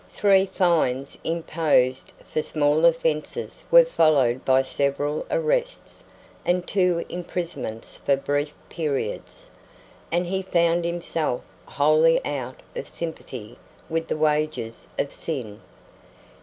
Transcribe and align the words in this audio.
Three 0.09 0.47
fines 0.47 1.15
imposed 1.23 2.11
for 2.25 2.41
small 2.41 2.85
offenses 2.85 3.63
were 3.69 3.85
followed 3.85 4.43
by 4.43 4.63
several 4.63 5.27
arrests 5.29 6.03
and 6.43 6.65
two 6.67 7.05
imprisonments 7.07 7.97
for 7.97 8.17
brief 8.17 8.51
periods, 8.67 9.51
and 10.11 10.25
he 10.25 10.41
found 10.41 10.85
himself 10.85 11.41
wholly 11.67 12.19
out 12.25 12.61
of 12.75 12.87
sympathy 12.87 13.59
with 13.91 14.07
the 14.07 14.17
wages 14.17 14.87
of 14.97 15.13
sin. 15.13 15.59